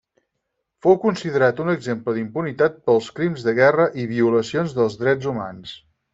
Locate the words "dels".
2.91-3.11, 4.81-4.99